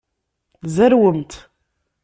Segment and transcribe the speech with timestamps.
[0.75, 1.31] Zerwemt.